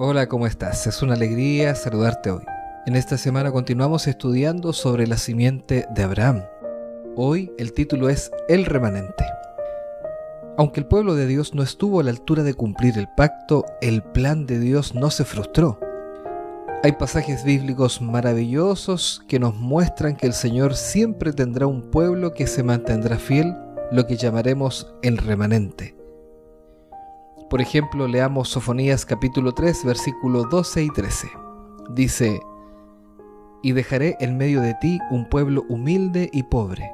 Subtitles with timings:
[0.00, 0.86] Hola, ¿cómo estás?
[0.86, 2.44] Es una alegría saludarte hoy.
[2.86, 6.44] En esta semana continuamos estudiando sobre la simiente de Abraham.
[7.16, 9.24] Hoy el título es El remanente.
[10.56, 14.04] Aunque el pueblo de Dios no estuvo a la altura de cumplir el pacto, el
[14.04, 15.80] plan de Dios no se frustró.
[16.84, 22.46] Hay pasajes bíblicos maravillosos que nos muestran que el Señor siempre tendrá un pueblo que
[22.46, 23.52] se mantendrá fiel,
[23.90, 25.97] lo que llamaremos el remanente.
[27.50, 31.28] Por ejemplo, leamos Sofonías capítulo 3, versículos 12 y 13.
[31.94, 32.40] Dice,
[33.62, 36.92] Y dejaré en medio de ti un pueblo humilde y pobre,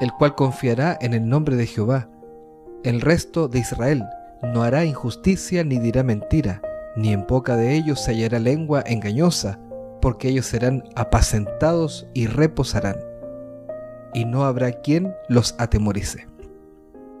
[0.00, 2.08] el cual confiará en el nombre de Jehová.
[2.84, 4.04] El resto de Israel
[4.44, 6.62] no hará injusticia ni dirá mentira,
[6.94, 9.58] ni en boca de ellos se hallará lengua engañosa,
[10.00, 12.96] porque ellos serán apacentados y reposarán,
[14.12, 16.28] y no habrá quien los atemorice.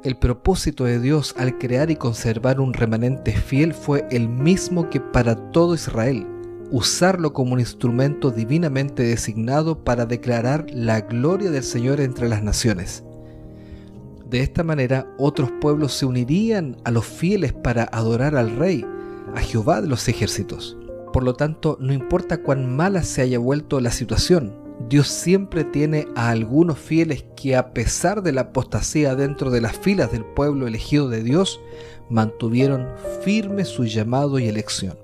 [0.04, 5.00] El propósito de Dios al crear y conservar un remanente fiel fue el mismo que
[5.00, 6.26] para todo Israel,
[6.70, 13.02] usarlo como un instrumento divinamente designado para declarar la gloria del Señor entre las naciones.
[14.28, 18.84] De esta manera otros pueblos se unirían a los fieles para adorar al Rey,
[19.34, 20.76] a Jehová de los ejércitos.
[21.14, 24.52] Por lo tanto, no importa cuán mala se haya vuelto la situación,
[24.88, 29.76] Dios siempre tiene a algunos fieles que a pesar de la apostasía dentro de las
[29.76, 31.60] filas del pueblo elegido de Dios,
[32.10, 32.88] mantuvieron
[33.22, 34.98] firme su llamado y elección.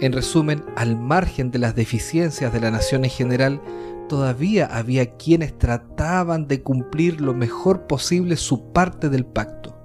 [0.00, 3.60] En resumen, al margen de las deficiencias de la nación en general,
[4.08, 9.76] todavía había quienes trataban de cumplir lo mejor posible su parte del pacto.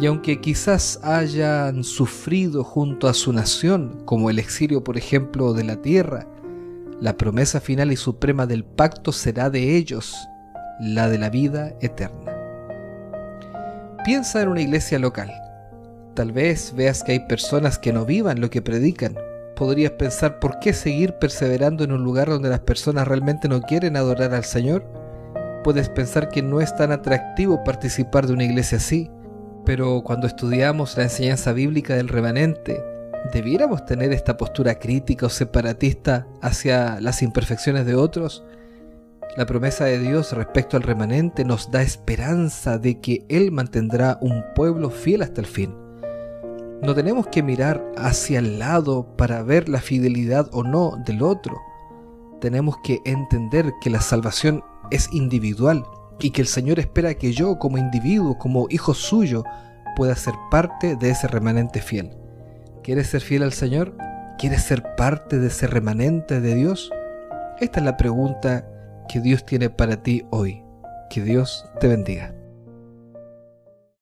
[0.00, 5.64] Y aunque quizás hayan sufrido junto a su nación, como el exilio por ejemplo de
[5.64, 6.26] la tierra,
[7.02, 10.14] la promesa final y suprema del pacto será de ellos,
[10.78, 12.32] la de la vida eterna.
[14.04, 15.32] Piensa en una iglesia local.
[16.14, 19.18] Tal vez veas que hay personas que no vivan lo que predican.
[19.56, 23.96] Podrías pensar por qué seguir perseverando en un lugar donde las personas realmente no quieren
[23.96, 24.86] adorar al Señor.
[25.64, 29.10] Puedes pensar que no es tan atractivo participar de una iglesia así,
[29.64, 32.80] pero cuando estudiamos la enseñanza bíblica del remanente,
[33.30, 38.44] ¿Debiéramos tener esta postura crítica o separatista hacia las imperfecciones de otros?
[39.36, 44.44] La promesa de Dios respecto al remanente nos da esperanza de que Él mantendrá un
[44.54, 45.74] pueblo fiel hasta el fin.
[46.82, 51.60] No tenemos que mirar hacia el lado para ver la fidelidad o no del otro.
[52.40, 55.84] Tenemos que entender que la salvación es individual
[56.18, 59.44] y que el Señor espera que yo como individuo, como hijo suyo,
[59.96, 62.21] pueda ser parte de ese remanente fiel.
[62.82, 63.96] ¿Quieres ser fiel al Señor?
[64.38, 66.90] ¿Quieres ser parte de ese remanente de Dios?
[67.60, 68.66] Esta es la pregunta
[69.08, 70.64] que Dios tiene para ti hoy.
[71.08, 72.34] Que Dios te bendiga.